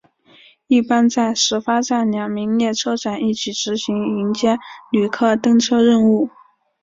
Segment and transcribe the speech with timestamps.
[0.65, 4.57] 一般在始发站两名列车长一起执行迎接
[4.91, 6.29] 旅客登车任务。